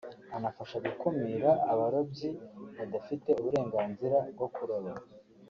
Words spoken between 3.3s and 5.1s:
uburenganzira bwo kuroba